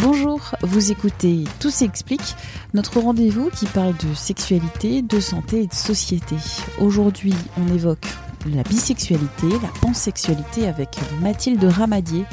Bonjour, 0.00 0.54
vous 0.62 0.92
écoutez 0.92 1.42
Tout 1.58 1.70
s'explique, 1.70 2.36
notre 2.72 3.00
rendez-vous 3.00 3.50
qui 3.50 3.66
parle 3.66 3.96
de 3.96 4.14
sexualité, 4.14 5.02
de 5.02 5.18
santé 5.18 5.62
et 5.62 5.66
de 5.66 5.74
société. 5.74 6.36
Aujourd'hui, 6.80 7.34
on 7.56 7.74
évoque 7.74 8.06
la 8.46 8.62
bisexualité, 8.62 9.48
la 9.60 9.68
pansexualité 9.80 10.68
avec 10.68 10.96
Mathilde 11.20 11.64
Ramadier. 11.64 12.24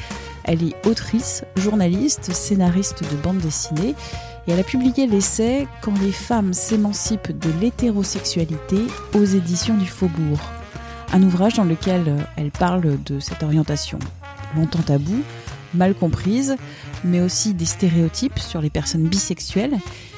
Elle 0.43 0.63
est 0.63 0.87
autrice, 0.87 1.43
journaliste, 1.55 2.31
scénariste 2.33 3.01
de 3.01 3.17
bande 3.17 3.39
dessinée 3.39 3.95
et 4.47 4.51
elle 4.51 4.59
a 4.59 4.63
publié 4.63 5.07
l'essai 5.07 5.67
Quand 5.81 5.97
les 5.99 6.11
femmes 6.11 6.53
s'émancipent 6.53 7.37
de 7.39 7.49
l'hétérosexualité 7.59 8.77
aux 9.15 9.25
éditions 9.25 9.77
du 9.77 9.87
Faubourg. 9.87 10.39
Un 11.13 11.23
ouvrage 11.23 11.55
dans 11.55 11.63
lequel 11.63 12.27
elle 12.35 12.51
parle 12.51 13.01
de 13.03 13.19
cette 13.19 13.41
orientation 13.41 13.97
longtemps 14.55 14.83
taboue, 14.83 15.23
mal 15.75 15.93
comprise, 15.93 16.55
mais 17.03 17.21
aussi 17.21 17.53
des 17.53 17.65
stéréotypes 17.65 18.39
sur 18.39 18.61
les 18.61 18.69
personnes 18.69 19.07
bisexuelles. 19.07 19.77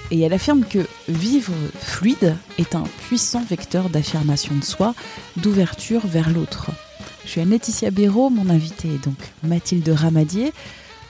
Et 0.09 0.21
elle 0.21 0.33
affirme 0.33 0.63
que 0.63 0.87
vivre 1.09 1.53
fluide 1.79 2.35
est 2.57 2.75
un 2.75 2.83
puissant 3.07 3.43
vecteur 3.43 3.89
d'affirmation 3.89 4.55
de 4.55 4.63
soi, 4.63 4.95
d'ouverture 5.35 6.07
vers 6.07 6.29
l'autre. 6.29 6.71
Je 7.25 7.31
suis 7.31 7.41
Anne-Laetitia 7.41 7.91
Béraud, 7.91 8.29
mon 8.29 8.49
invité 8.49 8.87
est 8.87 9.03
donc 9.03 9.17
Mathilde 9.43 9.89
Ramadier. 9.89 10.53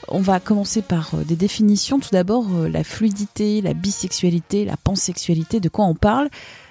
On 0.07 0.19
va 0.19 0.39
commencer 0.39 0.81
par 0.81 1.11
euh, 1.13 1.23
des 1.23 1.35
définitions. 1.35 1.99
Tout 1.99 2.09
d'abord, 2.11 2.45
euh, 2.55 2.69
la 2.69 2.83
fluidité, 2.83 3.61
la 3.61 3.73
bisexualité, 3.73 4.65
la 4.65 4.77
pansexualité, 4.77 5.59
de 5.59 5.69
quoi 5.69 5.85
on 5.85 5.95
parle? 5.95 6.29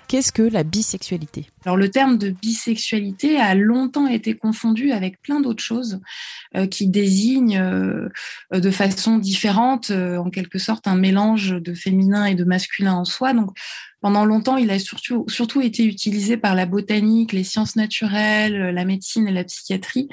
Qu'est-ce 0.08 0.30
que 0.30 0.42
la 0.42 0.62
bisexualité? 0.62 1.46
Alors 1.64 1.76
le 1.76 1.90
terme 1.90 2.16
de 2.16 2.30
bisexualité 2.30 3.40
a 3.40 3.54
longtemps 3.56 4.06
été 4.06 4.34
confondu 4.34 4.92
avec 4.92 5.20
plein 5.20 5.40
d'autres 5.40 5.62
choses 5.62 6.00
euh, 6.56 6.66
qui 6.66 6.86
désignent 6.86 7.58
euh, 7.58 8.08
de 8.52 8.70
façon 8.70 9.18
différente, 9.18 9.90
euh, 9.90 10.18
en 10.18 10.30
quelque 10.30 10.58
sorte, 10.58 10.86
un 10.86 10.94
mélange 10.94 11.50
de 11.50 11.74
féminin 11.74 12.24
et 12.26 12.36
de 12.36 12.44
masculin 12.44 12.94
en 12.94 13.04
soi. 13.04 13.32
Pendant 14.06 14.24
longtemps, 14.24 14.56
il 14.56 14.70
a 14.70 14.78
surtout, 14.78 15.24
surtout 15.26 15.62
été 15.62 15.84
utilisé 15.84 16.36
par 16.36 16.54
la 16.54 16.64
botanique, 16.64 17.32
les 17.32 17.42
sciences 17.42 17.74
naturelles, 17.74 18.72
la 18.72 18.84
médecine 18.84 19.26
et 19.26 19.32
la 19.32 19.42
psychiatrie 19.42 20.08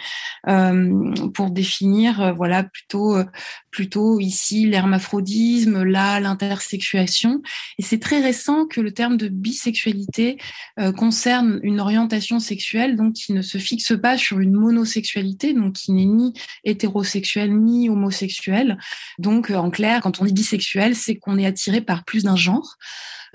euh, 0.47 1.13
pour 1.35 1.52
définir, 1.52 2.19
euh, 2.19 2.31
voilà, 2.31 2.63
plutôt, 2.63 3.16
euh, 3.16 3.23
plutôt 3.69 4.19
ici 4.19 4.66
l'hermaphrodisme, 4.66 5.83
là 5.83 6.19
l'intersexuation. 6.19 7.44
Et 7.77 7.83
c'est 7.83 8.00
très 8.00 8.19
récent 8.19 8.66
que 8.66 8.81
le 8.81 8.94
terme 8.94 9.16
de 9.16 9.27
bisexualité 9.27 10.39
euh, 10.80 10.91
concerne 10.91 11.59
une 11.61 11.80
orientation 11.80 12.39
sexuelle 12.39 12.95
donc 12.95 13.13
qui 13.13 13.31
ne 13.31 13.44
se 13.44 13.59
fixe 13.59 13.94
pas 13.95 14.17
sur 14.17 14.39
une 14.39 14.53
monosexualité, 14.53 15.53
donc 15.53 15.73
qui 15.73 15.91
n'est 15.91 16.05
ni 16.05 16.33
hétérosexuel 16.63 17.55
ni 17.55 17.91
homosexuel. 17.91 18.80
Donc 19.19 19.52
en 19.52 19.69
clair, 19.69 20.02
quand 20.02 20.19
on 20.19 20.25
dit 20.25 20.33
bisexuel, 20.33 20.95
c'est 20.95 21.17
qu'on 21.17 21.38
est 21.38 21.45
attiré 21.45 21.79
par 21.79 22.03
plus 22.06 22.23
d'un 22.23 22.35
genre. 22.35 22.75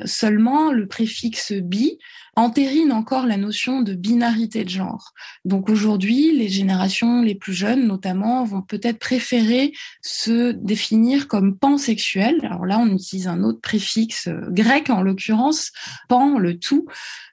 Seulement, 0.05 0.71
le 0.71 0.87
préfixe 0.87 1.53
bi 1.53 1.99
entérine 2.37 2.93
encore 2.93 3.27
la 3.27 3.37
notion 3.37 3.83
de 3.83 3.95
binarité 3.95 4.65
de 4.65 4.69
genre. 4.69 5.13
Donc 5.45 5.69
aujourd'hui, 5.69 6.37
les 6.37 6.49
générations 6.49 7.21
les 7.23 7.35
plus 7.35 7.53
jeunes, 7.53 7.87
notamment, 7.87 8.45
vont 8.45 8.63
peut-être 8.63 9.01
préférer 9.01 9.73
se 10.03 10.53
définir 10.53 11.27
comme 11.27 11.57
pansexuel. 11.57 12.39
Alors 12.45 12.65
là, 12.65 12.79
on 12.79 12.95
utilise 12.95 13.27
un 13.27 13.43
autre 13.43 13.61
préfixe 13.61 14.29
euh, 14.29 14.41
grec, 14.51 14.89
en 14.89 15.03
l'occurrence, 15.03 15.73
pan, 16.09 16.39
le 16.39 16.59
tout, 16.59 16.87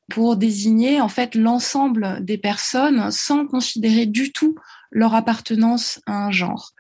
pour 0.10 0.38
désigner 0.38 1.02
en 1.02 1.10
fait 1.10 1.36
l'ensemble 1.36 2.24
des 2.24 2.38
personnes 2.38 3.12
sans 3.12 3.46
considérer 3.46 4.06
du 4.06 4.32
tout 4.32 4.56
leur 4.92 5.14
appartenance 5.16 6.00
à 6.06 6.26
un 6.26 6.32
genre. 6.32 6.72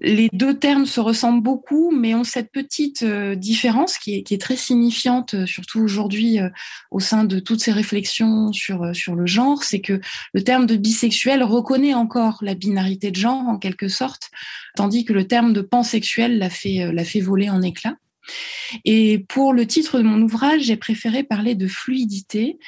Les 0.00 0.28
deux 0.32 0.58
termes 0.58 0.86
se 0.86 1.00
ressemblent 1.00 1.42
beaucoup, 1.42 1.90
mais 1.90 2.14
ont 2.14 2.24
cette 2.24 2.52
petite 2.52 3.02
euh, 3.02 3.34
différence 3.34 3.98
qui 3.98 4.16
est, 4.16 4.22
qui 4.22 4.34
est, 4.34 4.40
très 4.40 4.56
signifiante, 4.56 5.34
euh, 5.34 5.46
surtout 5.46 5.80
aujourd'hui 5.80 6.40
euh, 6.40 6.48
au 6.90 7.00
sein 7.00 7.24
de 7.24 7.40
toutes 7.40 7.60
ces 7.60 7.72
réflexions 7.72 8.52
sur, 8.52 8.94
sur 8.94 9.14
le 9.14 9.26
genre, 9.26 9.64
c'est 9.64 9.80
que 9.80 10.00
le 10.34 10.42
terme 10.42 10.66
de 10.66 10.76
bisexuel 10.76 11.42
reconnaît 11.42 11.94
encore 11.94 12.38
la 12.42 12.54
binarité 12.54 13.10
de 13.10 13.16
genre 13.16 13.48
en 13.48 13.58
quelque 13.58 13.88
sorte, 13.88 14.30
tandis 14.76 15.04
que 15.04 15.12
le 15.12 15.26
terme 15.26 15.52
de 15.52 15.60
pansexuel 15.60 16.38
l'a 16.38 16.50
fait, 16.50 16.92
l'a 16.92 17.04
fait 17.04 17.20
voler 17.20 17.50
en 17.50 17.62
éclats. 17.62 17.96
Et 18.84 19.24
pour 19.28 19.52
le 19.52 19.66
titre 19.66 19.98
de 19.98 20.02
mon 20.02 20.20
ouvrage, 20.20 20.62
j'ai 20.62 20.76
préféré 20.76 21.22
parler 21.22 21.54
de 21.54 21.66
fluidité. 21.66 22.58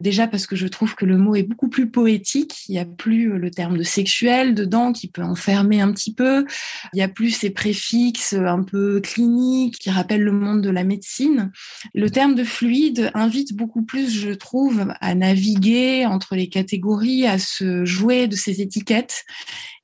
Déjà 0.00 0.26
parce 0.26 0.46
que 0.46 0.56
je 0.56 0.66
trouve 0.66 0.94
que 0.94 1.04
le 1.04 1.16
mot 1.16 1.34
est 1.34 1.42
beaucoup 1.42 1.68
plus 1.68 1.90
poétique. 1.90 2.64
Il 2.68 2.72
n'y 2.72 2.78
a 2.78 2.84
plus 2.84 3.38
le 3.38 3.50
terme 3.50 3.78
de 3.78 3.82
sexuel 3.82 4.54
dedans 4.54 4.92
qui 4.92 5.08
peut 5.08 5.22
enfermer 5.22 5.80
un 5.80 5.92
petit 5.92 6.12
peu. 6.12 6.44
Il 6.92 6.96
n'y 6.96 7.02
a 7.02 7.08
plus 7.08 7.30
ces 7.30 7.50
préfixes 7.50 8.34
un 8.34 8.62
peu 8.62 9.00
cliniques 9.00 9.78
qui 9.78 9.90
rappellent 9.90 10.24
le 10.24 10.32
monde 10.32 10.62
de 10.62 10.70
la 10.70 10.84
médecine. 10.84 11.50
Le 11.94 12.10
terme 12.10 12.34
de 12.34 12.44
fluide 12.44 13.10
invite 13.14 13.54
beaucoup 13.54 13.82
plus, 13.82 14.10
je 14.10 14.30
trouve, 14.30 14.92
à 15.00 15.14
naviguer 15.14 16.06
entre 16.06 16.34
les 16.34 16.48
catégories, 16.48 17.26
à 17.26 17.38
se 17.38 17.84
jouer 17.84 18.26
de 18.28 18.36
ces 18.36 18.60
étiquettes 18.60 19.24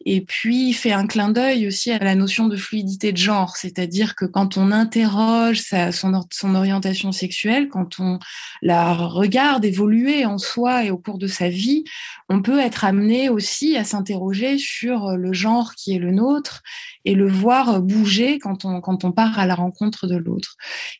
et 0.04 0.20
puis 0.20 0.72
fait 0.72 0.92
un 0.92 1.06
clin 1.06 1.30
d'œil 1.30 1.66
aussi 1.66 1.90
à 1.90 1.98
la 1.98 2.14
notion 2.14 2.48
de 2.48 2.56
fluidité 2.56 3.12
de 3.12 3.16
genre, 3.16 3.56
c'est-à-dire 3.56 4.14
que 4.14 4.24
quand 4.24 4.56
on 4.56 4.70
interroge 4.70 5.62
son 5.92 6.54
orientation 6.54 7.12
sexuelle, 7.12 7.68
quand 7.68 7.98
on 7.98 8.18
la 8.62 8.94
regarde 8.94 9.64
évoluer 9.64 10.24
en 10.24 10.38
soi 10.38 10.84
et 10.84 10.90
au 10.90 10.98
cours 10.98 11.18
de 11.18 11.26
sa 11.26 11.48
vie, 11.48 11.84
on 12.28 12.42
peut 12.42 12.58
être 12.58 12.84
amené 12.84 13.28
aussi 13.28 13.76
à 13.76 13.84
s'interroger 13.84 14.58
sur 14.58 15.16
le 15.16 15.32
genre 15.32 15.74
qui 15.74 15.94
est 15.94 15.98
le 15.98 16.12
nôtre 16.12 16.62
et 17.04 17.14
le 17.14 17.28
voir 17.28 17.82
bouger 17.82 18.38
quand 18.38 18.64
on, 18.64 18.80
quand 18.80 19.04
on 19.04 19.12
part 19.12 19.38
à 19.38 19.46
la 19.46 19.54
rencontre 19.54 20.06
de 20.06 20.16
l'autre. 20.16 20.56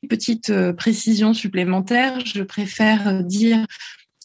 Petite 0.08 0.50
euh, 0.50 0.72
précision 0.72 1.34
supplémentaire, 1.34 2.20
je 2.24 2.42
préfère 2.42 3.22
dire 3.24 3.66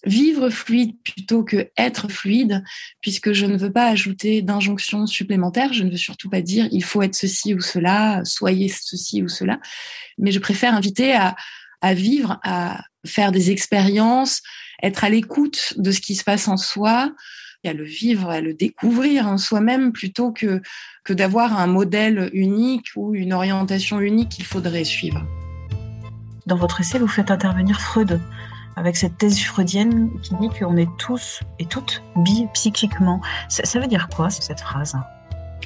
vivre 0.08 0.50
fluide 0.50 0.96
plutôt 1.04 1.44
que 1.44 1.70
être 1.78 2.10
fluide, 2.10 2.64
puisque 3.02 3.34
je 3.34 3.46
ne 3.46 3.58
veux 3.58 3.72
pas 3.72 3.88
ajouter 3.88 4.42
d'injonctions 4.42 5.06
supplémentaires. 5.06 5.74
Je 5.74 5.84
ne 5.84 5.92
veux 5.92 5.98
surtout 5.98 6.30
pas 6.30 6.42
dire 6.42 6.68
il 6.72 6.84
faut 6.84 7.02
être 7.02 7.16
ceci 7.16 7.54
ou 7.54 7.62
cela, 7.62 8.22
soyez 8.24 8.70
ceci 8.70 9.22
ou 9.22 9.28
cela, 9.28 9.60
mais 10.18 10.32
je 10.32 10.40
préfère 10.40 10.74
inviter 10.74 11.14
à, 11.14 11.36
vivre, 11.94 12.40
à 12.44 12.84
faire 13.06 13.32
des 13.32 13.52
expériences, 13.52 14.42
être 14.82 15.04
à 15.04 15.10
l'écoute 15.10 15.74
de 15.78 15.92
ce 15.92 16.02
qui 16.02 16.16
se 16.16 16.24
passe 16.24 16.48
en 16.48 16.58
soi, 16.58 17.12
à 17.66 17.74
le 17.74 17.84
vivre, 17.84 18.30
à 18.30 18.42
le 18.42 18.54
découvrir 18.54 19.28
en 19.28 19.38
soi-même 19.38 19.92
plutôt 19.92 20.32
que, 20.32 20.62
que 21.04 21.14
d'avoir 21.14 21.60
un 21.60 21.68
modèle 21.68 22.30
unique 22.34 22.88
ou 22.96 23.14
une 23.14 23.34
orientation 23.34 24.00
unique 24.00 24.30
qu'il 24.30 24.46
faudrait 24.46 24.86
suivre. 24.86 25.26
Dans 26.46 26.56
votre 26.56 26.80
essai, 26.80 26.98
vous 26.98 27.08
faites 27.08 27.30
intervenir 27.30 27.82
Freud 27.82 28.22
avec 28.78 28.96
cette 28.96 29.18
thèse 29.18 29.44
freudienne 29.44 30.10
qui 30.22 30.36
dit 30.36 30.50
qu'on 30.50 30.78
est 30.78 30.90
tous 30.98 31.42
et 31.60 31.66
toutes 31.66 32.04
bi 32.16 32.48
psychiquement. 32.54 33.20
Ça, 33.50 33.66
ça 33.66 33.80
veut 33.80 33.88
dire 33.88 34.08
quoi 34.16 34.30
cette 34.30 34.62
phrase? 34.62 34.96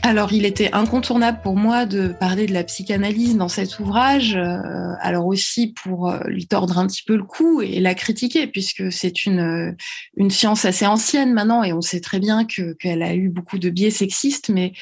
Alors, 0.04 0.34
il 0.34 0.46
était 0.46 0.72
incontournable 0.74 1.42
pour 1.44 1.56
moi 1.56 1.86
de 1.86 2.08
parler 2.08 2.48
de 2.48 2.54
la 2.54 2.64
psychanalyse 2.64 3.38
dans 3.38 3.48
cet 3.48 3.78
ouvrage, 3.78 4.36
euh, 4.36 4.58
alors 5.00 5.28
aussi 5.28 5.74
pour 5.74 6.10
euh, 6.10 6.20
lui 6.26 6.48
tordre 6.48 6.80
un 6.80 6.88
petit 6.88 7.04
peu 7.04 7.16
le 7.16 7.24
cou 7.24 7.62
et 7.62 7.80
la 7.80 7.94
critiquer, 7.94 8.48
puisque 8.48 8.92
c'est 8.92 9.26
une, 9.28 9.40
euh, 9.40 9.72
une 10.18 10.32
science 10.32 10.66
assez 10.66 10.88
ancienne 10.88 11.34
maintenant 11.34 11.64
et 11.64 11.72
on 11.72 11.82
sait 11.82 12.00
très 12.00 12.20
bien 12.20 12.46
que 12.46 12.74
qu'elle 12.74 13.04
a 13.04 13.14
eu 13.14 13.30
beaucoup 13.30 13.60
de 13.60 13.70
biais 13.70 13.92
sexistes, 13.92 14.50
mais 14.50 14.74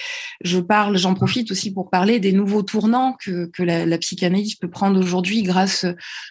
je 0.42 0.60
parle, 0.60 0.98
j'en 0.98 1.16
profite 1.16 1.52
aussi 1.52 1.74
pour 1.74 1.90
parler 1.90 2.20
des 2.20 2.32
nouveaux 2.32 2.64
tournants 2.64 3.18
que, 3.20 3.48
que 3.48 3.64
la, 3.64 3.86
la 3.86 3.98
psychanalyse 3.98 4.56
peut 4.56 4.70
prendre 4.70 4.98
aujourd'hui 4.98 5.44
grâce, 5.44 5.86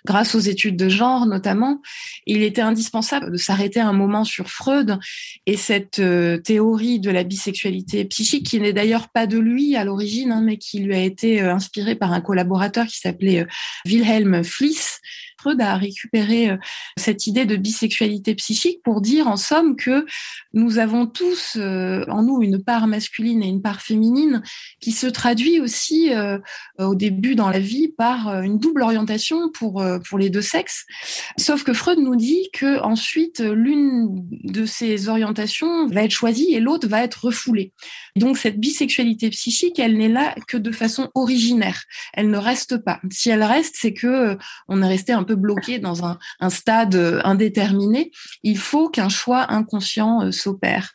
grâce 0.06 0.34
aux 0.34 0.40
études 0.40 0.76
de 0.76 0.88
genre 0.88 1.26
notamment. 1.26 1.82
Il 2.26 2.42
était 2.42 2.62
indispensable 2.62 3.32
de 3.32 3.36
s'arrêter 3.36 3.80
un 3.80 3.92
moment 3.92 4.24
sur 4.24 4.48
Freud 4.48 4.98
et 5.44 5.58
cette 5.58 6.00
théorie 6.42 7.00
de 7.00 7.10
la 7.10 7.22
bisexualité 7.22 8.06
psychique 8.06 8.46
qui 8.46 8.60
n'est 8.60 8.77
d'ailleurs 8.78 9.08
pas 9.08 9.26
de 9.26 9.38
lui 9.38 9.74
à 9.74 9.82
l'origine, 9.82 10.30
hein, 10.30 10.40
mais 10.40 10.56
qui 10.56 10.78
lui 10.78 10.94
a 10.94 11.00
été 11.00 11.42
euh, 11.42 11.52
inspiré 11.52 11.96
par 11.96 12.12
un 12.12 12.20
collaborateur 12.20 12.86
qui 12.86 12.98
s'appelait 12.98 13.40
euh, 13.40 13.46
Wilhelm 13.84 14.44
Fliss. 14.44 15.00
Freud 15.48 15.62
a 15.62 15.76
récupéré 15.76 16.58
cette 16.98 17.26
idée 17.26 17.46
de 17.46 17.56
bisexualité 17.56 18.34
psychique 18.34 18.82
pour 18.82 19.00
dire 19.00 19.28
en 19.28 19.38
somme 19.38 19.76
que 19.76 20.04
nous 20.52 20.78
avons 20.78 21.06
tous 21.06 21.56
en 21.56 22.22
nous 22.22 22.42
une 22.42 22.62
part 22.62 22.86
masculine 22.86 23.42
et 23.42 23.48
une 23.48 23.62
part 23.62 23.80
féminine 23.80 24.42
qui 24.78 24.92
se 24.92 25.06
traduit 25.06 25.58
aussi 25.58 26.10
au 26.78 26.94
début 26.94 27.34
dans 27.34 27.48
la 27.48 27.60
vie 27.60 27.88
par 27.88 28.42
une 28.42 28.58
double 28.58 28.82
orientation 28.82 29.50
pour 29.50 29.82
pour 30.06 30.18
les 30.18 30.28
deux 30.28 30.42
sexes. 30.42 30.84
Sauf 31.38 31.64
que 31.64 31.72
Freud 31.72 31.98
nous 31.98 32.16
dit 32.16 32.50
que 32.52 32.80
ensuite 32.80 33.40
l'une 33.40 34.26
de 34.44 34.66
ces 34.66 35.08
orientations 35.08 35.86
va 35.86 36.02
être 36.02 36.10
choisie 36.10 36.52
et 36.52 36.60
l'autre 36.60 36.88
va 36.88 37.02
être 37.02 37.24
refoulée. 37.24 37.72
Donc 38.16 38.36
cette 38.36 38.60
bisexualité 38.60 39.30
psychique, 39.30 39.78
elle 39.78 39.96
n'est 39.96 40.10
là 40.10 40.34
que 40.46 40.58
de 40.58 40.72
façon 40.72 41.08
originaire. 41.14 41.84
Elle 42.12 42.28
ne 42.28 42.36
reste 42.36 42.76
pas. 42.76 43.00
Si 43.10 43.30
elle 43.30 43.42
reste, 43.42 43.76
c'est 43.78 43.94
que 43.94 44.06
euh, 44.06 44.36
on 44.68 44.82
est 44.82 44.88
resté 44.88 45.12
un 45.12 45.22
peu 45.22 45.36
bloqué 45.38 45.78
dans 45.78 46.04
un, 46.04 46.18
stade 46.50 46.94
euh, 46.94 47.20
indéterminé. 47.24 48.10
Il 48.42 48.58
faut 48.58 48.88
qu'un 48.88 49.08
choix 49.08 49.50
inconscient 49.52 50.22
euh, 50.22 50.30
s'opère. 50.32 50.92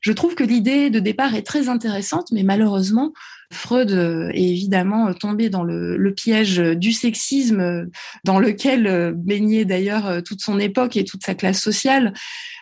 Je 0.00 0.12
trouve 0.12 0.34
que 0.34 0.44
l'idée 0.44 0.90
de 0.90 1.00
départ 1.00 1.34
est 1.34 1.42
très 1.42 1.68
intéressante, 1.68 2.28
mais 2.32 2.42
malheureusement, 2.42 3.12
Freud 3.52 3.90
est 4.32 4.48
évidemment 4.48 5.12
tombé 5.12 5.50
dans 5.50 5.64
le, 5.64 5.96
le, 5.96 6.14
piège 6.14 6.58
du 6.58 6.92
sexisme 6.92 7.88
dans 8.22 8.38
lequel 8.38 9.12
baignait 9.16 9.64
d'ailleurs 9.64 10.22
toute 10.22 10.40
son 10.40 10.60
époque 10.60 10.96
et 10.96 11.04
toute 11.04 11.24
sa 11.24 11.34
classe 11.34 11.60
sociale. 11.60 12.14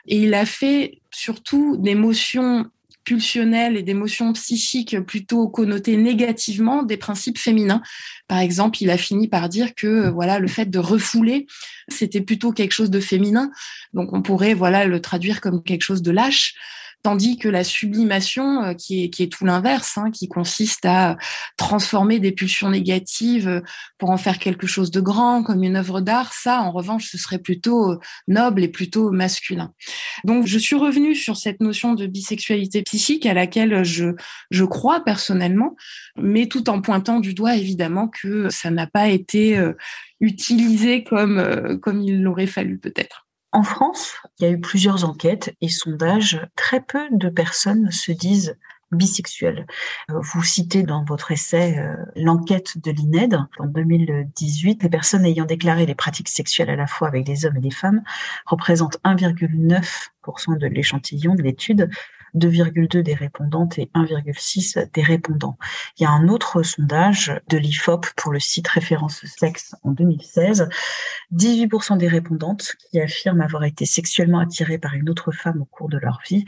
Et 0.07 0.23
il 0.23 0.33
a 0.33 0.47
fait 0.47 1.03
surtout 1.11 1.77
des 1.77 1.95
motions 1.95 2.65
et 3.15 3.83
d'émotions 3.83 4.33
psychiques 4.33 4.99
plutôt 5.01 5.49
connotées 5.49 5.97
négativement 5.97 6.83
des 6.83 6.97
principes 6.97 7.39
féminins. 7.39 7.83
Par 8.27 8.39
exemple, 8.39 8.79
il 8.83 8.91
a 8.91 8.99
fini 8.99 9.29
par 9.29 9.49
dire 9.49 9.75
que 9.75 9.87
euh, 9.87 10.11
voilà 10.11 10.39
le 10.39 10.49
fait 10.49 10.67
de 10.67 10.79
refouler, 10.79 11.47
c'était 11.89 12.21
plutôt 12.21 12.53
quelque 12.53 12.73
chose 12.73 12.91
de 12.91 13.01
féminin. 13.01 13.51
Donc 13.93 14.13
on 14.13 14.23
pourrait 14.23 14.55
voilà 14.55 14.85
le 14.85 15.01
traduire 15.01 15.41
comme 15.41 15.63
quelque 15.63 15.83
chose 15.83 16.03
de 16.03 16.11
lâche. 16.11 16.55
Tandis 17.05 17.39
que 17.39 17.49
la 17.49 17.63
sublimation, 17.63 18.65
euh, 18.65 18.75
qui 18.75 19.05
est, 19.05 19.33
tout 19.33 19.45
l'inverse, 19.45 19.97
hein, 19.99 20.11
qui 20.11 20.27
consiste 20.27 20.85
à 20.85 21.17
transformer 21.57 22.19
des 22.19 22.33
pulsions 22.33 22.71
négatives 22.71 23.49
euh, 23.49 23.61
pour 23.99 24.11
en 24.11 24.17
faire 24.17 24.41
quelque 24.41 24.67
chose 24.67 24.91
de 24.91 25.01
grand, 25.01 25.45
comme 25.45 25.63
une 25.63 25.77
œuvre 25.77 26.01
d'art, 26.01 26.33
ça, 26.33 26.61
en 26.61 26.73
revanche, 26.73 27.09
ce 27.09 27.17
serait 27.17 27.39
plutôt 27.39 27.93
euh, 27.93 27.99
noble 28.27 28.65
et 28.65 28.69
plutôt 28.69 29.13
masculin. 29.13 29.73
Donc, 30.25 30.47
je 30.47 30.59
suis 30.59 30.75
revenue 30.75 31.15
sur 31.15 31.37
cette 31.37 31.61
notion 31.61 31.95
de 31.95 32.07
bisexualité 32.09 32.83
psychique 32.83 33.27
à 33.27 33.35
laquelle 33.35 33.85
je, 33.85 34.17
je 34.51 34.65
crois 34.65 35.05
personnellement, 35.05 35.77
mais 36.17 36.47
tout 36.47 36.69
en 36.69 36.81
pointant 36.81 37.21
du 37.21 37.33
doigt, 37.33 37.55
évidemment, 37.55 38.09
que 38.09 38.51
ça 38.51 38.71
n'a 38.71 38.89
pas 38.89 39.09
été 39.09 39.61
utilisé 40.21 41.05
comme, 41.05 41.79
comme 41.81 42.01
il 42.01 42.23
l'aurait 42.23 42.47
fallu 42.47 42.79
peut-être. 42.79 43.28
En 43.53 43.63
France, 43.63 44.17
il 44.39 44.45
y 44.45 44.47
a 44.47 44.51
eu 44.51 44.61
plusieurs 44.61 45.05
enquêtes 45.05 45.55
et 45.61 45.69
sondages. 45.69 46.47
Très 46.55 46.81
peu 46.81 47.09
de 47.11 47.31
personnes 47.31 47.91
se 47.91 48.13
disent 48.13 48.59
bisexuelles. 48.93 49.67
Euh, 50.11 50.21
vous 50.21 50.43
citez 50.43 50.83
dans 50.83 51.05
votre 51.05 51.31
essai 51.33 51.79
euh, 51.79 51.95
l'enquête 52.17 52.79
de 52.79 52.91
l'INED 52.91 53.39
en 53.59 53.67
2018. 53.67 54.83
Les 54.83 54.89
personnes 54.89 55.25
ayant 55.25 55.45
déclaré 55.45 55.87
les 55.87 55.95
pratiques 55.95 56.29
sexuelles 56.29 56.71
à 56.71 56.77
la 56.77 56.87
fois 56.87 57.09
avec 57.09 57.25
des 57.25 57.45
hommes 57.45 57.57
et 57.57 57.61
des 57.61 57.71
femmes 57.71 58.03
représentent 58.47 58.99
1,9% 59.05 60.59
de 60.59 60.67
l'échantillon 60.67 61.35
de 61.35 61.43
l'étude 61.43 61.91
2,2 62.35 63.03
des 63.03 63.15
répondantes 63.15 63.79
et 63.79 63.91
1,6 63.95 64.91
des 64.93 65.03
répondants. 65.03 65.59
Il 65.99 66.03
y 66.03 66.07
a 66.07 66.11
un 66.11 66.29
autre 66.29 66.63
sondage 66.63 67.41
de 67.49 67.59
l'IFOP 67.59 68.07
pour 68.17 68.33
le 68.33 68.41
site 68.41 68.69
référence 68.69 69.25
sexe 69.25 69.75
en 69.83 69.93
2016. 69.93 70.69
18% 71.33 71.99
des 71.99 72.09
répondantes 72.09 72.75
qui 72.91 73.01
affirment 73.01 73.43
avoir 73.43 73.65
été 73.65 73.87
sexuellement 73.87 74.41
attirées 74.41 74.79
par 74.79 74.95
une 74.95 75.11
autre 75.11 75.33
femme 75.33 75.61
au 75.61 75.65
cours 75.65 75.89
de 75.89 75.99
leur 75.99 76.21
vie. 76.29 76.45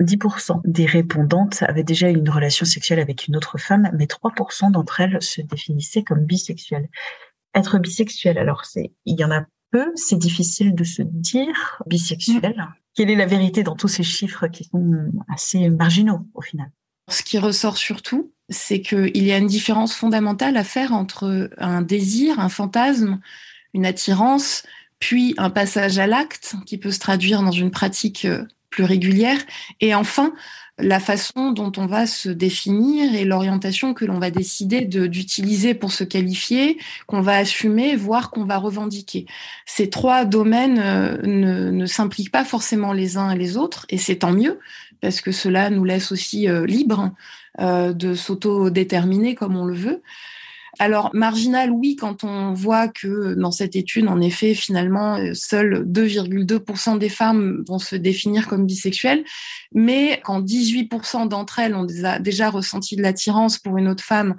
10% 0.00 0.60
des 0.64 0.86
répondantes 0.86 1.62
avaient 1.62 1.84
déjà 1.84 2.10
eu 2.10 2.16
une 2.16 2.28
relation 2.28 2.66
sexuelle 2.66 3.00
avec 3.00 3.28
une 3.28 3.36
autre 3.36 3.58
femme, 3.58 3.90
mais 3.94 4.04
3% 4.04 4.70
d'entre 4.70 5.00
elles 5.00 5.22
se 5.22 5.40
définissaient 5.40 6.02
comme 6.02 6.24
bisexuelles. 6.24 6.88
Être 7.54 7.78
bisexuel, 7.78 8.36
alors 8.36 8.66
c'est, 8.66 8.92
il 9.06 9.18
y 9.18 9.24
en 9.24 9.30
a 9.30 9.46
peu, 9.70 9.92
c'est 9.94 10.18
difficile 10.18 10.74
de 10.74 10.84
se 10.84 11.02
dire 11.02 11.82
bisexuel. 11.86 12.68
Quelle 12.96 13.10
est 13.10 13.16
la 13.16 13.26
vérité 13.26 13.62
dans 13.62 13.76
tous 13.76 13.88
ces 13.88 14.02
chiffres 14.02 14.48
qui 14.48 14.64
sont 14.64 15.12
assez 15.28 15.68
marginaux 15.68 16.26
au 16.34 16.40
final? 16.40 16.70
Ce 17.08 17.22
qui 17.22 17.38
ressort 17.38 17.76
surtout, 17.76 18.32
c'est 18.48 18.80
qu'il 18.80 19.22
y 19.22 19.32
a 19.32 19.38
une 19.38 19.46
différence 19.46 19.94
fondamentale 19.94 20.56
à 20.56 20.64
faire 20.64 20.92
entre 20.92 21.50
un 21.58 21.82
désir, 21.82 22.40
un 22.40 22.48
fantasme, 22.48 23.20
une 23.74 23.84
attirance, 23.84 24.64
puis 24.98 25.34
un 25.36 25.50
passage 25.50 25.98
à 25.98 26.06
l'acte 26.06 26.56
qui 26.64 26.78
peut 26.78 26.90
se 26.90 26.98
traduire 26.98 27.42
dans 27.42 27.50
une 27.50 27.70
pratique 27.70 28.24
euh, 28.24 28.44
plus 28.76 28.84
régulière, 28.84 29.38
et 29.80 29.94
enfin 29.94 30.34
la 30.78 31.00
façon 31.00 31.52
dont 31.52 31.72
on 31.78 31.86
va 31.86 32.06
se 32.06 32.28
définir 32.28 33.14
et 33.14 33.24
l'orientation 33.24 33.94
que 33.94 34.04
l'on 34.04 34.18
va 34.18 34.30
décider 34.30 34.82
d'utiliser 34.82 35.72
pour 35.72 35.90
se 35.90 36.04
qualifier, 36.04 36.76
qu'on 37.06 37.22
va 37.22 37.36
assumer, 37.36 37.96
voire 37.96 38.30
qu'on 38.30 38.44
va 38.44 38.58
revendiquer. 38.58 39.24
Ces 39.64 39.88
trois 39.88 40.26
domaines 40.26 40.78
euh, 40.78 41.70
ne, 41.72 41.86
s'impliquent 41.86 42.30
pas 42.30 42.44
forcément 42.44 42.92
les 42.92 43.16
uns 43.16 43.30
et 43.30 43.38
les 43.38 43.56
autres, 43.56 43.86
et 43.88 43.96
c'est 43.96 44.16
tant 44.16 44.32
mieux, 44.32 44.60
parce 45.00 45.22
que 45.22 45.32
cela 45.32 45.70
nous 45.70 45.84
laisse 45.84 46.12
aussi 46.12 46.46
euh, 46.46 46.66
libres 46.66 47.10
euh, 47.60 47.94
de 47.94 48.14
s'auto-déterminer 48.14 49.34
comme 49.34 49.56
on 49.56 49.64
le 49.64 49.74
veut. 49.74 50.02
Alors, 50.78 51.10
marginal, 51.14 51.70
oui, 51.70 51.96
quand 51.96 52.22
on 52.22 52.52
voit 52.52 52.88
que 52.88 53.34
dans 53.34 53.50
cette 53.50 53.76
étude, 53.76 54.08
en 54.08 54.20
effet, 54.20 54.54
finalement, 54.54 55.16
euh, 55.16 55.32
seuls 55.32 55.84
2,2% 55.86 56.98
des 56.98 57.08
femmes 57.08 57.64
vont 57.66 57.78
se 57.78 57.96
définir 57.96 58.46
comme 58.46 58.66
bisexuelles, 58.66 59.24
mais 59.72 60.20
quand 60.24 60.42
18% 60.42 61.28
d'entre 61.28 61.58
elles 61.60 61.74
ont 61.74 61.86
déjà 62.20 62.50
ressenti 62.50 62.96
de 62.96 63.02
l'attirance 63.02 63.58
pour 63.58 63.78
une 63.78 63.88
autre 63.88 64.04
femme 64.04 64.36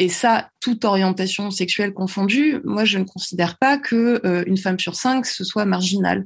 et 0.00 0.08
ça, 0.08 0.48
toute 0.60 0.86
orientation 0.86 1.50
sexuelle 1.50 1.92
confondue, 1.92 2.62
moi, 2.64 2.86
je 2.86 2.96
ne 2.96 3.04
considère 3.04 3.58
pas 3.58 3.76
que 3.76 4.22
euh, 4.24 4.42
une 4.46 4.56
femme 4.56 4.78
sur 4.78 4.94
cinq 4.94 5.26
ce 5.26 5.44
soit 5.44 5.66
marginal. 5.66 6.24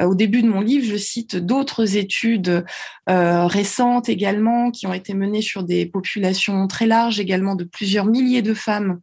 Euh, 0.00 0.04
au 0.04 0.14
début 0.14 0.40
de 0.40 0.48
mon 0.48 0.60
livre, 0.60 0.86
je 0.86 0.96
cite 0.96 1.34
d'autres 1.34 1.96
études 1.96 2.64
euh, 3.10 3.46
récentes 3.46 4.08
également 4.08 4.70
qui 4.70 4.86
ont 4.86 4.92
été 4.92 5.14
menées 5.14 5.42
sur 5.42 5.64
des 5.64 5.84
populations 5.84 6.68
très 6.68 6.86
larges, 6.86 7.18
également 7.18 7.56
de 7.56 7.64
plusieurs 7.64 8.06
milliers 8.06 8.42
de 8.42 8.54
femmes 8.54 9.00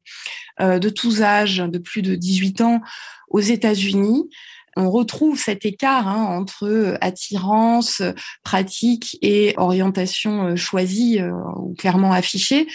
de 0.62 0.88
tous 0.88 1.21
âges, 1.21 1.57
de 1.57 1.77
plus 1.77 2.01
de 2.01 2.15
18 2.15 2.62
ans, 2.62 2.81
aux 3.27 3.41
États-Unis 3.41 4.29
on 4.75 4.92
retrouve 4.92 5.39
cet 5.39 5.66
écart 5.66 6.07
hein, 6.07 6.24
entre 6.24 6.98
attirance, 7.00 8.01
pratique 8.44 9.18
et 9.22 9.54
orientation 9.57 10.48
euh, 10.48 10.55
choisie 10.55 11.20
euh, 11.22 11.32
ou 11.58 11.74
clairement 11.75 12.12
affichée. 12.12 12.67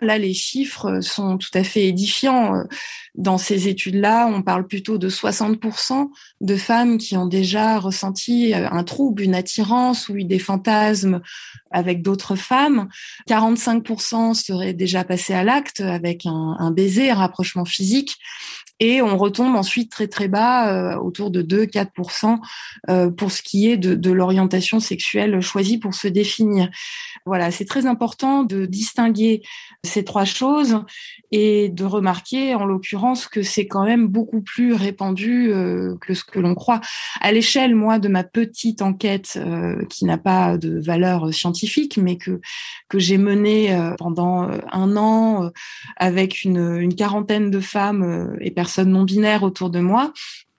Là, 0.00 0.18
les 0.18 0.34
chiffres 0.34 1.00
sont 1.00 1.38
tout 1.38 1.50
à 1.54 1.62
fait 1.62 1.86
édifiants. 1.86 2.64
Dans 3.14 3.38
ces 3.38 3.68
études-là, 3.68 4.26
on 4.26 4.42
parle 4.42 4.66
plutôt 4.66 4.98
de 4.98 5.08
60% 5.08 6.08
de 6.40 6.56
femmes 6.56 6.98
qui 6.98 7.16
ont 7.16 7.26
déjà 7.26 7.78
ressenti 7.78 8.52
euh, 8.52 8.68
un 8.70 8.82
trouble, 8.82 9.22
une 9.22 9.36
attirance 9.36 10.08
ou 10.08 10.16
eu 10.16 10.24
des 10.24 10.40
fantasmes 10.40 11.20
avec 11.70 12.02
d'autres 12.02 12.34
femmes. 12.34 12.88
45% 13.28 14.34
seraient 14.34 14.74
déjà 14.74 15.04
passées 15.04 15.34
à 15.34 15.44
l'acte 15.44 15.80
avec 15.80 16.26
un 16.26 16.70
baiser, 16.70 17.10
un 17.10 17.16
rapprochement 17.16 17.64
physique. 17.64 18.16
Et 18.80 19.00
on 19.02 19.16
retombe 19.16 19.54
ensuite 19.54 19.90
très 19.90 20.08
très 20.08 20.26
bas, 20.26 20.72
euh, 20.72 20.98
autour 20.98 21.30
de 21.30 21.42
2-4% 21.42 22.40
euh, 22.90 23.08
pour 23.10 23.30
ce 23.30 23.40
qui 23.40 23.70
est 23.70 23.76
de, 23.76 23.94
de 23.94 24.10
l'orientation 24.10 24.80
sexuelle 24.80 25.40
choisie 25.40 25.78
pour 25.78 25.94
se 25.94 26.08
définir. 26.08 26.68
Voilà, 27.24 27.52
c'est 27.52 27.64
très 27.66 27.86
important 27.86 28.42
de 28.42 28.66
distinguer 28.66 29.42
ces 29.84 30.02
trois 30.02 30.24
choses 30.24 30.82
et 31.30 31.68
de 31.68 31.84
remarquer 31.84 32.54
en 32.54 32.64
l'occurrence 32.64 33.28
que 33.28 33.42
c'est 33.42 33.66
quand 33.66 33.84
même 33.84 34.08
beaucoup 34.08 34.40
plus 34.40 34.74
répandu 34.74 35.52
euh, 35.52 35.94
que 36.00 36.14
ce 36.14 36.24
que 36.24 36.40
l'on 36.40 36.56
croit. 36.56 36.80
À 37.20 37.30
l'échelle, 37.30 37.76
moi, 37.76 38.00
de 38.00 38.08
ma 38.08 38.24
petite 38.24 38.82
enquête 38.82 39.38
qui 39.88 40.04
n'a 40.04 40.18
pas 40.18 40.58
de 40.58 40.80
valeur 40.80 41.32
scientifique, 41.32 41.96
mais 41.96 42.16
que, 42.16 42.40
que 42.88 42.98
j'ai 42.98 43.18
menée 43.18 43.76
pendant 43.98 44.50
un 44.72 44.96
an 44.96 45.50
avec 45.96 46.44
une, 46.44 46.76
une 46.78 46.94
quarantaine 46.94 47.50
de 47.50 47.60
femmes 47.60 48.36
et 48.40 48.50
personnes 48.50 48.63
personnes 48.64 48.92
non 48.92 49.04
binaires 49.04 49.42
autour 49.42 49.68
de 49.68 49.80
moi, 49.80 50.12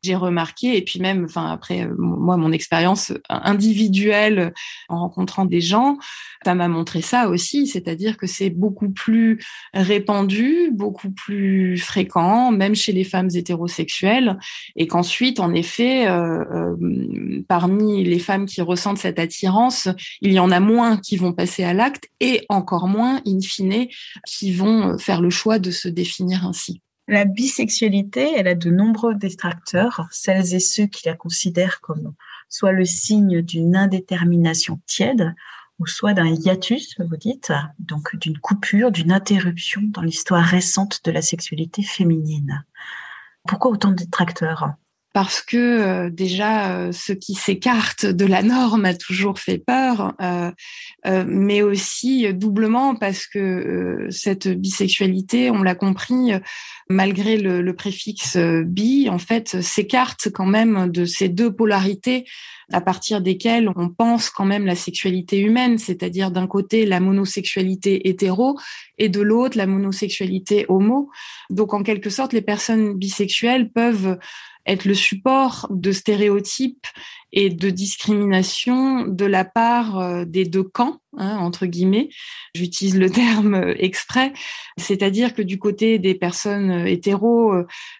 j'ai 0.06 0.16
remarqué, 0.16 0.78
et 0.78 0.84
puis 0.84 1.00
même, 1.00 1.26
enfin 1.26 1.52
après, 1.52 1.82
euh, 1.82 1.96
moi, 1.98 2.38
mon 2.38 2.52
expérience 2.52 3.12
individuelle 3.28 4.54
en 4.88 5.00
rencontrant 5.00 5.46
des 5.46 5.62
gens, 5.62 5.98
ça 6.46 6.54
m'a 6.54 6.68
montré 6.68 7.02
ça 7.02 7.28
aussi, 7.28 7.66
c'est-à-dire 7.66 8.16
que 8.16 8.28
c'est 8.28 8.52
beaucoup 8.52 8.92
plus 8.92 9.44
répandu, 9.74 10.70
beaucoup 10.72 11.10
plus 11.10 11.80
fréquent, 11.80 12.52
même 12.52 12.76
chez 12.76 12.92
les 12.92 13.04
femmes 13.04 13.30
hétérosexuelles, 13.34 14.38
et 14.76 14.86
qu'ensuite, 14.86 15.40
en 15.40 15.56
effet, 15.56 16.08
euh, 16.08 16.44
euh, 16.54 17.44
parmi 17.48 18.04
les 18.04 18.20
femmes 18.20 18.46
qui 18.46 18.62
ressentent 18.62 19.00
cette 19.00 19.18
attirance, 19.18 19.90
il 20.22 20.34
y 20.34 20.40
en 20.40 20.52
a 20.52 20.60
moins 20.60 20.98
qui 20.98 21.18
vont 21.18 21.34
passer 21.34 21.64
à 21.64 21.74
l'acte, 21.74 22.10
et 22.20 22.46
encore 22.50 22.88
moins, 22.88 23.22
in 23.26 23.40
fine, 23.42 23.88
qui 24.28 24.54
vont 24.54 25.00
faire 25.00 25.22
le 25.22 25.32
choix 25.32 25.58
de 25.58 25.72
se 25.72 25.88
définir 25.88 26.46
ainsi. 26.46 26.84
La 27.08 27.26
bisexualité, 27.26 28.34
elle 28.36 28.48
a 28.48 28.56
de 28.56 28.72
nombreux 28.72 29.14
détracteurs, 29.14 30.08
celles 30.12 30.56
et 30.56 30.60
ceux 30.60 30.88
qui 30.88 31.08
la 31.08 31.14
considèrent 31.14 31.80
comme 31.82 32.16
soit 32.50 32.72
le 32.72 32.86
signe 32.86 33.42
d'une 33.42 33.76
indétermination 33.76 34.80
tiède, 34.88 35.36
ou 35.78 35.86
soit 35.86 36.14
d'un 36.14 36.28
hiatus, 36.28 36.96
vous 37.00 37.18
dites, 37.18 37.52
donc 37.80 38.16
d'une 38.16 38.38
coupure, 38.38 38.92
d'une 38.92 39.12
interruption 39.12 39.82
dans 39.84 40.02
l'histoire 40.02 40.44
récente 40.44 41.02
de 41.04 41.12
la 41.12 41.22
sexualité 41.22 41.84
féminine. 41.84 42.66
Pourquoi 43.48 43.72
autant 43.72 43.92
de 43.92 43.96
détracteurs? 43.96 44.74
Parce 45.16 45.42
que 45.42 45.56
euh, 45.56 46.10
déjà 46.10 46.76
euh, 46.76 46.92
ce 46.92 47.14
qui 47.14 47.36
s'écarte 47.36 48.06
de 48.06 48.26
la 48.26 48.44
norme 48.44 48.84
a 48.84 48.94
toujours 48.94 49.40
fait 49.40 49.58
peur, 49.58 50.14
euh, 50.22 50.52
mais 51.26 51.62
aussi 51.62 52.34
doublement 52.34 52.96
parce 52.96 53.26
que 53.26 54.08
cette 54.10 54.50
bisexualité, 54.50 55.52
on 55.52 55.64
l'a 55.64 55.74
compris, 55.74 56.34
malgré 56.90 57.38
le, 57.38 57.62
le, 57.62 57.76
préfixe 57.76 58.36
bi, 58.36 59.08
en 59.08 59.20
fait, 59.20 59.62
s'écarte 59.62 60.30
quand 60.34 60.48
même 60.48 60.92
de 60.92 61.06
ces 61.06 61.30
deux 61.30 61.54
polarités 61.54 62.26
à 62.74 62.82
partir 62.82 63.22
desquelles 63.22 63.72
on 63.76 63.90
pense 63.90 64.30
quand 64.30 64.46
même 64.46 64.66
la 64.66 64.76
sexualité 64.76 65.40
humaine, 65.40 65.78
c'est-à-dire 65.78 66.32
d'un 66.32 66.48
côté 66.48 66.86
la 66.86 67.00
monosexualité 67.00 68.10
hétéro 68.10 68.58
et 68.98 69.08
de 69.08 69.22
l'autre 69.22 69.58
la 69.58 69.68
monosexualité 69.68 70.66
homo. 70.68 71.12
Donc 71.52 71.74
en 71.74 71.84
quelque 71.84 72.10
sorte, 72.10 72.34
les 72.34 72.42
personnes 72.42 72.96
bisexuelles 72.96 73.72
peuvent 73.72 74.18
être 74.66 74.86
le 74.86 74.94
support 74.94 75.68
de 75.70 75.92
stéréotypes 75.92 76.88
et 77.32 77.50
de 77.50 77.70
discrimination 77.70 79.06
de 79.06 79.26
la 79.26 79.46
part 79.46 80.00
euh, 80.00 80.26
des 80.26 80.46
deux 80.46 80.64
camps, 80.64 81.00
hein, 81.18 81.38
entre 81.38 81.66
guillemets. 81.66 82.10
J'utilise 82.54 82.98
le 82.98 83.10
terme 83.12 83.56
euh, 83.56 83.76
exprès, 83.78 84.34
c'est-à-dire 84.78 85.34
que 85.34 85.42
du 85.42 85.60
côté 85.60 86.00
des 86.00 86.16
personnes 86.16 86.72
euh, 86.72 86.86
hétéros, 86.86 87.54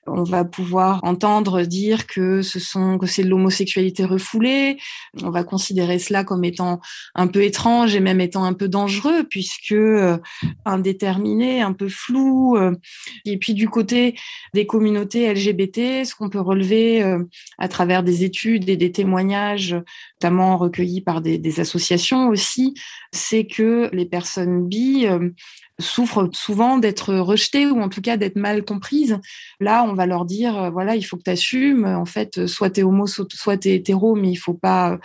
on 0.08 0.24
va 0.24 0.46
pouvoir 0.46 1.00
entendre 1.04 1.64
dire 1.64 2.08
que 2.08 2.42
ce 2.42 2.60
sont 2.60 2.98
que 2.98 3.08
c'est 3.08 3.24
de 3.24 3.30
l'homosexualité 3.30 4.06
refoulée. 4.06 4.78
On 5.24 5.30
va 5.30 5.44
considérer 5.44 6.00
cela 6.00 6.24
comme 6.24 6.44
étant 6.44 6.80
un 7.16 7.28
peu 7.28 7.44
étrange 7.44 7.96
et 7.96 8.00
même 8.00 8.22
étant 8.22 8.44
un 8.44 8.54
peu 8.54 8.68
dangereux 8.68 9.24
puisque 9.30 9.76
indéterminé, 10.66 11.62
un 11.62 11.74
peu 11.74 11.90
flou. 11.90 12.58
Et 13.26 13.38
puis 13.38 13.54
du 13.54 13.70
côté 13.70 14.16
des 14.54 14.66
communautés 14.66 15.34
LGBT, 15.34 16.06
ce 16.06 16.16
qu'on 16.16 16.30
peut 16.30 16.42
relever 16.42 17.04
à 17.58 17.68
travers 17.68 18.04
des 18.04 18.24
études 18.24 18.70
et 18.70 18.78
des 18.78 18.92
témoignages 18.92 19.76
notamment 20.26 20.70
par 21.06 21.22
des, 21.22 21.60
associations 21.60 22.30
aussi, 22.30 22.74
c'est 23.12 23.46
que 23.46 23.90
les 23.94 24.06
personnes 24.06 24.68
bi 24.68 25.06
euh, 25.06 25.30
souffrent 25.78 26.30
souvent 26.34 26.80
d'être 26.80 27.14
rejetées 27.14 27.68
ou 27.68 27.80
en 27.80 27.90
tout 27.90 28.02
cas 28.02 28.18
d'être 28.18 28.36
mal 28.36 28.66
comprises. 28.66 29.20
Là, 29.60 29.84
on 29.84 29.94
va 29.94 30.08
leur 30.08 30.26
dire, 30.26 30.58
euh, 30.58 30.70
voilà, 30.72 30.96
il 30.96 31.04
faut 31.04 31.18
que 31.18 31.24
tu 31.24 31.30
assumes. 31.30 31.86
En 31.86 32.06
fait, 32.06 32.48
soit 32.48 32.72
tu 32.72 32.80
es 32.80 32.84
homo, 32.84 33.06
soit 33.06 33.58
tu 33.58 33.70
es 33.70 33.76
hétéro, 33.76 34.16
mais 34.16 34.32
il 34.32 34.38
faut 34.38 34.56
pas 34.56 34.98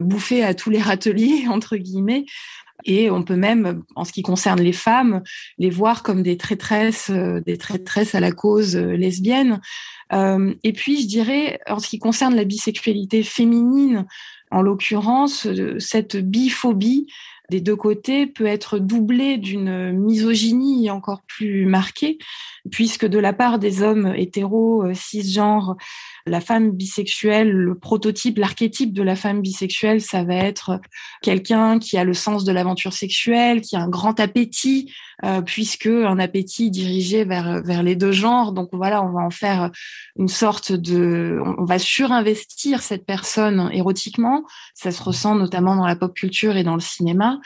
bouffer 0.00 0.42
à 0.42 0.52
tous 0.52 0.70
les 0.70 0.82
râteliers, 0.82 1.46
entre 1.48 1.76
guillemets. 1.76 2.26
Et 2.84 3.10
on 3.10 3.22
peut 3.22 3.36
même, 3.36 3.82
en 3.94 4.04
ce 4.04 4.12
qui 4.12 4.22
concerne 4.22 4.60
les 4.60 4.72
femmes, 4.72 5.22
les 5.58 5.70
voir 5.70 6.02
comme 6.02 6.22
des 6.22 6.36
traîtresses, 6.36 7.10
euh, 7.10 7.40
des 7.40 7.56
traîtresses 7.56 8.14
à 8.14 8.20
la 8.20 8.32
cause 8.32 8.76
lesbienne. 8.76 9.60
Euh, 10.12 10.54
et 10.62 10.72
puis, 10.72 11.02
je 11.02 11.06
dirais, 11.06 11.58
en 11.66 11.78
ce 11.78 11.88
qui 11.88 11.98
concerne 11.98 12.34
la 12.36 12.44
bisexualité 12.44 13.22
féminine, 13.22 14.06
en 14.56 14.62
l'occurrence, 14.62 15.46
euh, 15.46 15.78
cette 15.78 16.16
biphobie 16.16 17.08
des 17.50 17.60
deux 17.60 17.76
côtés 17.76 18.26
peut 18.26 18.46
être 18.46 18.78
doublée 18.78 19.36
d'une 19.36 19.92
misogynie 19.92 20.90
encore 20.90 21.20
plus 21.28 21.66
marquée, 21.66 22.16
puisque 22.70 23.04
de 23.04 23.18
la 23.18 23.34
part 23.34 23.58
des 23.58 23.82
hommes 23.82 24.14
hétéros, 24.16 24.84
euh, 24.84 24.94
cisgenres, 24.94 25.76
la 26.24 26.40
femme 26.40 26.70
bisexuelle, 26.70 27.52
le 27.52 27.78
prototype, 27.78 28.38
l'archétype 28.38 28.94
de 28.94 29.02
la 29.02 29.14
femme 29.14 29.42
bisexuelle, 29.42 30.00
ça 30.00 30.24
va 30.24 30.36
être 30.36 30.80
quelqu'un 31.20 31.78
qui 31.78 31.98
a 31.98 32.04
le 32.04 32.14
sens 32.14 32.44
de 32.44 32.52
l'aventure 32.52 32.94
sexuelle, 32.94 33.60
qui 33.60 33.76
a 33.76 33.82
un 33.82 33.90
grand 33.90 34.18
appétit, 34.20 34.90
euh, 35.24 35.40
puisque 35.40 35.86
un 35.86 36.18
appétit 36.18 36.70
dirigé 36.70 37.24
vers 37.24 37.62
vers 37.62 37.82
les 37.82 37.96
deux 37.96 38.12
genres. 38.12 38.52
Donc 38.52 38.68
voilà, 38.72 39.02
on 39.02 39.12
va 39.12 39.20
en 39.20 39.30
faire 39.30 39.70
une 40.18 40.28
sorte 40.28 40.72
de, 40.72 41.40
on 41.58 41.64
va 41.64 41.78
surinvestir 41.78 42.82
cette 42.82 43.06
personne 43.06 43.70
érotiquement. 43.72 44.44
Ça 44.74 44.92
se 44.92 45.02
ressent 45.02 45.34
notamment 45.34 45.74
dans 45.76 45.86
la 45.86 45.96
pop 45.96 46.12
culture 46.14 46.56
et 46.56 46.64
dans 46.64 46.74
le 46.74 46.80
cinéma. 46.80 47.40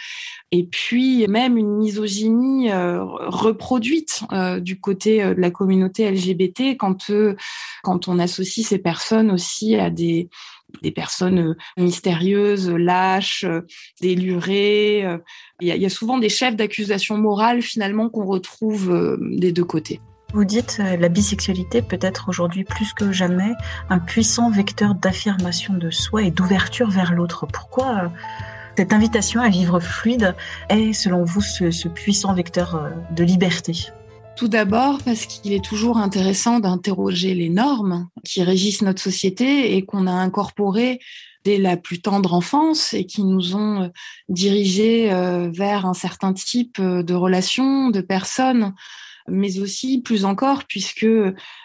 Et 0.50 0.64
puis 0.64 1.26
même 1.28 1.56
une 1.56 1.76
misogynie 1.76 2.72
euh, 2.72 3.04
reproduite 3.04 4.22
euh, 4.32 4.58
du 4.58 4.80
côté 4.80 5.22
de 5.22 5.40
la 5.40 5.50
communauté 5.50 6.10
LGBT 6.10 6.76
quand 6.76 7.12
quand 7.82 8.08
on 8.08 8.18
associe 8.18 8.66
ces 8.66 8.78
personnes 8.78 9.30
aussi 9.30 9.76
à 9.76 9.90
des 9.90 10.28
des 10.82 10.90
personnes 10.90 11.38
euh, 11.38 11.54
mystérieuses, 11.76 12.70
lâches, 12.70 13.44
euh, 13.44 13.62
délurées. 14.00 15.04
Euh. 15.04 15.18
Il 15.60 15.68
y 15.68 15.86
a, 15.86 15.90
souvent 15.90 16.18
des 16.18 16.28
chefs 16.28 16.56
d'accusation 16.56 17.18
morale 17.18 17.60
finalement 17.60 18.08
qu'on 18.08 18.24
retrouve 18.24 19.18
des 19.20 19.52
deux 19.52 19.64
côtés. 19.64 20.00
Vous 20.32 20.46
dites 20.46 20.78
la 20.78 21.08
bisexualité 21.10 21.82
peut 21.82 21.98
être 22.00 22.30
aujourd'hui 22.30 22.64
plus 22.64 22.94
que 22.94 23.12
jamais 23.12 23.52
un 23.90 23.98
puissant 23.98 24.50
vecteur 24.50 24.94
d'affirmation 24.94 25.74
de 25.74 25.90
soi 25.90 26.22
et 26.22 26.30
d'ouverture 26.30 26.88
vers 26.88 27.12
l'autre. 27.12 27.46
Pourquoi 27.46 28.10
cette 28.74 28.94
invitation 28.94 29.42
à 29.42 29.50
vivre 29.50 29.80
fluide 29.80 30.34
est 30.70 30.94
selon 30.94 31.24
vous 31.24 31.42
ce 31.42 31.88
puissant 31.88 32.32
vecteur 32.32 32.90
de 33.14 33.22
liberté? 33.22 33.92
Tout 34.40 34.48
d'abord 34.48 35.02
parce 35.04 35.26
qu'il 35.26 35.52
est 35.52 35.62
toujours 35.62 35.98
intéressant 35.98 36.60
d'interroger 36.60 37.34
les 37.34 37.50
normes 37.50 38.08
qui 38.24 38.42
régissent 38.42 38.80
notre 38.80 39.02
société 39.02 39.76
et 39.76 39.84
qu'on 39.84 40.06
a 40.06 40.12
incorporées 40.12 40.98
dès 41.44 41.58
la 41.58 41.76
plus 41.76 42.00
tendre 42.00 42.32
enfance 42.32 42.94
et 42.94 43.04
qui 43.04 43.22
nous 43.22 43.54
ont 43.54 43.82
euh, 43.82 43.88
dirigés 44.30 45.12
euh, 45.12 45.50
vers 45.50 45.84
un 45.84 45.92
certain 45.92 46.32
type 46.32 46.78
euh, 46.78 47.02
de 47.02 47.12
relations, 47.12 47.90
de 47.90 48.00
personnes, 48.00 48.72
mais 49.28 49.58
aussi 49.58 50.00
plus 50.00 50.24
encore 50.24 50.64
puisque 50.64 51.06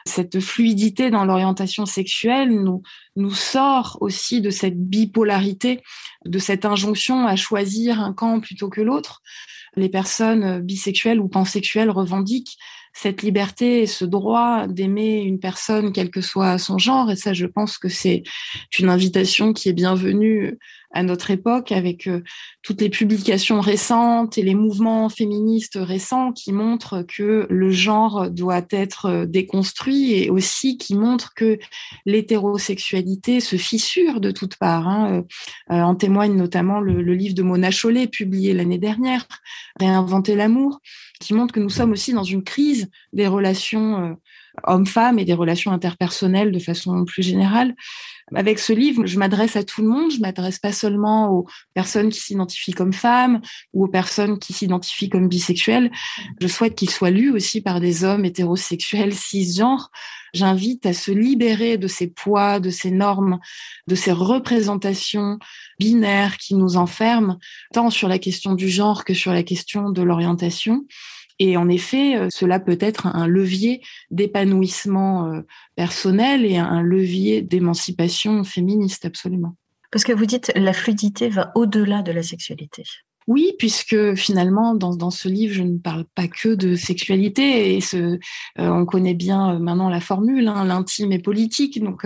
cette 0.05 0.41
fluidité 0.41 1.09
dans 1.09 1.23
l'orientation 1.23 1.85
sexuelle 1.85 2.49
nous, 2.49 2.81
nous 3.15 3.33
sort 3.33 3.97
aussi 4.01 4.41
de 4.41 4.49
cette 4.49 4.77
bipolarité, 4.77 5.81
de 6.25 6.39
cette 6.39 6.65
injonction 6.65 7.25
à 7.25 7.37
choisir 7.37 8.01
un 8.01 8.11
camp 8.11 8.41
plutôt 8.41 8.67
que 8.67 8.81
l'autre 8.81 9.21
les 9.75 9.89
personnes 9.89 10.61
bisexuelles 10.61 11.19
ou 11.19 11.27
pansexuelles 11.27 11.89
revendiquent 11.89 12.57
cette 12.93 13.21
liberté 13.21 13.81
et 13.81 13.87
ce 13.87 14.05
droit 14.05 14.67
d'aimer 14.67 15.21
une 15.21 15.39
personne 15.39 15.91
quel 15.91 16.09
que 16.09 16.21
soit 16.21 16.57
son 16.57 16.77
genre. 16.77 17.11
Et 17.11 17.17
ça, 17.17 17.33
je 17.33 17.45
pense 17.45 17.77
que 17.77 17.89
c'est 17.89 18.23
une 18.79 18.89
invitation 18.89 19.51
qui 19.51 19.67
est 19.67 19.73
bienvenue 19.73 20.57
à 20.95 21.03
notre 21.03 21.29
époque 21.29 21.71
avec 21.73 22.07
euh, 22.07 22.23
toutes 22.63 22.81
les 22.81 22.89
publications 22.89 23.59
récentes 23.59 24.37
et 24.37 24.41
les 24.41 24.55
mouvements 24.55 25.09
féministes 25.09 25.77
récents 25.79 26.31
qui 26.31 26.53
montrent 26.53 27.03
que 27.03 27.45
le 27.49 27.69
genre 27.69 28.31
doit 28.31 28.65
être 28.71 29.05
euh, 29.05 29.25
déconstruit 29.25 30.13
et 30.13 30.29
aussi 30.29 30.77
qui 30.77 30.95
montrent 30.95 31.33
que 31.35 31.59
l'hétérosexualité 32.05 33.41
se 33.41 33.57
fissure 33.57 34.21
de 34.21 34.31
toutes 34.31 34.55
parts. 34.55 34.87
Hein. 34.87 35.23
Euh, 35.69 35.81
en 35.81 35.95
témoigne 35.95 36.35
notamment 36.35 36.79
le, 36.79 37.01
le 37.01 37.13
livre 37.13 37.35
de 37.35 37.43
Mona 37.43 37.71
Chollet 37.71 38.07
publié 38.07 38.53
l'année 38.53 38.79
dernière, 38.79 39.27
Réinventer 39.77 40.35
l'amour, 40.35 40.79
qui 41.19 41.33
montre 41.33 41.53
que 41.53 41.59
nous 41.59 41.69
sommes 41.69 41.91
aussi 41.91 42.13
dans 42.13 42.23
une 42.23 42.43
crise 42.43 42.89
des 43.11 43.27
relations 43.27 44.17
hommes-femmes 44.63 45.19
et 45.19 45.25
des 45.25 45.33
relations 45.33 45.71
interpersonnelles 45.71 46.51
de 46.51 46.59
façon 46.59 47.05
plus 47.05 47.23
générale. 47.23 47.75
Avec 48.33 48.57
ce 48.57 48.73
livre, 48.73 49.05
je 49.05 49.19
m'adresse 49.19 49.55
à 49.55 49.63
tout 49.63 49.83
le 49.83 49.87
monde. 49.87 50.11
Je 50.11 50.19
m'adresse 50.19 50.57
pas 50.57 50.71
seulement 50.71 51.31
aux 51.31 51.47
personnes 51.75 52.09
qui 52.09 52.19
s'identifient 52.19 52.73
comme 52.73 52.93
femmes 52.93 53.39
ou 53.73 53.85
aux 53.85 53.87
personnes 53.87 54.39
qui 54.39 54.51
s'identifient 54.51 55.09
comme 55.09 55.27
bisexuelles. 55.27 55.91
Je 56.41 56.47
souhaite 56.47 56.75
qu'il 56.75 56.89
soit 56.89 57.11
lu 57.11 57.31
aussi 57.31 57.61
par 57.61 57.79
des 57.79 58.03
hommes 58.03 58.25
hétérosexuels 58.25 59.13
cisgenres. 59.13 59.91
J'invite 60.33 60.85
à 60.87 60.93
se 60.93 61.11
libérer 61.11 61.77
de 61.77 61.87
ces 61.87 62.07
poids, 62.07 62.59
de 62.59 62.71
ces 62.71 62.91
normes, 62.91 63.39
de 63.87 63.95
ces 63.95 64.11
représentations 64.11 65.37
binaires 65.79 66.37
qui 66.37 66.55
nous 66.55 66.77
enferment, 66.77 67.37
tant 67.73 67.91
sur 67.91 68.07
la 68.07 68.17
question 68.17 68.53
du 68.53 68.69
genre 68.69 69.05
que 69.05 69.13
sur 69.13 69.33
la 69.33 69.43
question 69.43 69.91
de 69.91 70.01
l'orientation. 70.01 70.85
Et 71.39 71.57
en 71.57 71.67
effet, 71.67 72.15
euh, 72.17 72.27
cela 72.31 72.59
peut 72.59 72.77
être 72.79 73.07
un 73.07 73.27
levier 73.27 73.81
d'épanouissement 74.09 75.27
euh, 75.27 75.41
personnel 75.75 76.45
et 76.45 76.57
un 76.57 76.81
levier 76.81 77.41
d'émancipation 77.41 78.43
féministe, 78.43 79.05
absolument. 79.05 79.55
Parce 79.91 80.03
que 80.03 80.13
vous 80.13 80.25
dites 80.25 80.51
la 80.55 80.73
fluidité 80.73 81.29
va 81.29 81.51
au-delà 81.55 82.01
de 82.01 82.11
la 82.11 82.23
sexualité. 82.23 82.83
Oui, 83.27 83.53
puisque 83.57 84.13
finalement, 84.15 84.75
dans, 84.75 84.95
dans, 84.95 85.09
ce 85.09 85.27
livre, 85.27 85.53
je 85.53 85.63
ne 85.63 85.79
parle 85.79 86.05
pas 86.13 86.27
que 86.27 86.53
de 86.53 86.75
sexualité, 86.75 87.75
et 87.75 87.81
ce, 87.81 87.97
euh, 87.97 88.17
on 88.57 88.85
connaît 88.85 89.15
bien 89.15 89.57
maintenant 89.57 89.89
la 89.89 89.99
formule, 89.99 90.47
hein, 90.47 90.63
l'intime 90.63 91.11
et 91.11 91.19
politique. 91.19 91.83
Donc, 91.83 92.05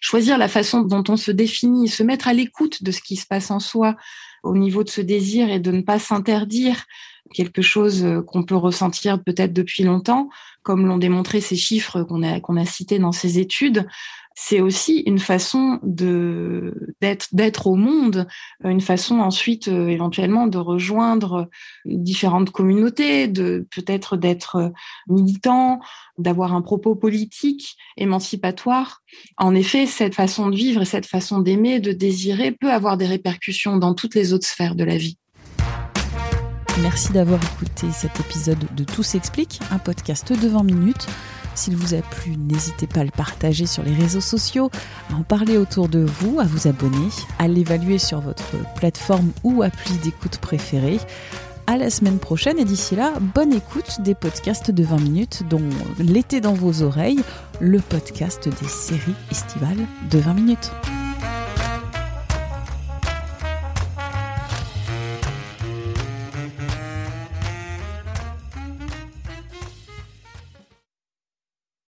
choisir 0.00 0.38
la 0.38 0.48
façon 0.48 0.82
dont 0.82 1.02
on 1.08 1.16
se 1.16 1.32
définit, 1.32 1.88
se 1.88 2.04
mettre 2.04 2.28
à 2.28 2.32
l'écoute 2.32 2.84
de 2.84 2.92
ce 2.92 3.00
qui 3.00 3.16
se 3.16 3.26
passe 3.26 3.50
en 3.50 3.58
soi, 3.58 3.96
au 4.44 4.56
niveau 4.56 4.84
de 4.84 4.90
ce 4.90 5.00
désir 5.00 5.50
et 5.50 5.58
de 5.58 5.72
ne 5.72 5.80
pas 5.80 5.98
s'interdire 5.98 6.84
quelque 7.32 7.62
chose 7.62 8.06
qu'on 8.26 8.42
peut 8.42 8.56
ressentir 8.56 9.22
peut-être 9.22 9.52
depuis 9.52 9.82
longtemps, 9.84 10.28
comme 10.62 10.86
l'ont 10.86 10.98
démontré 10.98 11.40
ces 11.40 11.56
chiffres 11.56 12.02
qu'on 12.02 12.22
a, 12.22 12.64
cités 12.64 12.98
dans 12.98 13.12
ces 13.12 13.38
études, 13.38 13.86
c'est 14.36 14.60
aussi 14.60 15.04
une 15.06 15.20
façon 15.20 15.78
d'être 15.82 17.66
au 17.66 17.76
monde, 17.76 18.26
une 18.64 18.80
façon 18.80 19.20
ensuite 19.20 19.68
euh, 19.68 19.86
éventuellement 19.86 20.48
de 20.48 20.58
rejoindre 20.58 21.48
différentes 21.84 22.50
communautés, 22.50 23.28
de 23.28 23.64
peut-être 23.70 24.16
d'être 24.16 24.72
militant, 25.06 25.78
d'avoir 26.18 26.52
un 26.52 26.62
propos 26.62 26.96
politique 26.96 27.76
émancipatoire. 27.96 29.02
En 29.36 29.54
effet, 29.54 29.86
cette 29.86 30.16
façon 30.16 30.50
de 30.50 30.56
vivre 30.56 30.82
et 30.82 30.86
cette 30.86 31.06
façon 31.06 31.38
d'aimer, 31.38 31.78
de 31.78 31.92
désirer 31.92 32.50
peut 32.50 32.72
avoir 32.72 32.96
des 32.96 33.06
répercussions 33.06 33.76
dans 33.76 33.94
toutes 33.94 34.16
les 34.16 34.32
autres 34.32 34.48
sphères 34.48 34.74
de 34.74 34.84
la 34.84 34.96
vie. 34.96 35.16
Merci 36.82 37.12
d'avoir 37.12 37.40
écouté 37.42 37.86
cet 37.92 38.18
épisode 38.18 38.58
de 38.74 38.84
Tout 38.84 39.04
s'explique, 39.04 39.60
un 39.70 39.78
podcast 39.78 40.32
de 40.32 40.48
20 40.48 40.64
minutes. 40.64 41.06
S'il 41.54 41.76
vous 41.76 41.94
a 41.94 42.02
plu, 42.02 42.36
n'hésitez 42.36 42.88
pas 42.88 43.00
à 43.00 43.04
le 43.04 43.12
partager 43.12 43.66
sur 43.66 43.84
les 43.84 43.94
réseaux 43.94 44.20
sociaux, 44.20 44.70
à 45.10 45.14
en 45.14 45.22
parler 45.22 45.56
autour 45.56 45.88
de 45.88 46.00
vous, 46.00 46.40
à 46.40 46.44
vous 46.44 46.66
abonner, 46.66 47.08
à 47.38 47.46
l'évaluer 47.46 47.98
sur 47.98 48.20
votre 48.20 48.56
plateforme 48.74 49.30
ou 49.44 49.62
appli 49.62 49.96
d'écoute 49.98 50.38
préférée. 50.38 50.98
À 51.68 51.76
la 51.76 51.90
semaine 51.90 52.18
prochaine 52.18 52.58
et 52.58 52.64
d'ici 52.64 52.96
là, 52.96 53.12
bonne 53.20 53.52
écoute 53.52 54.00
des 54.00 54.14
podcasts 54.14 54.72
de 54.72 54.84
20 54.84 55.00
minutes 55.00 55.42
dont 55.48 55.62
L'été 55.98 56.40
dans 56.40 56.54
vos 56.54 56.82
oreilles, 56.82 57.20
le 57.60 57.78
podcast 57.78 58.48
des 58.48 58.68
séries 58.68 59.14
estivales 59.30 59.86
de 60.10 60.18
20 60.18 60.34
minutes. 60.34 60.72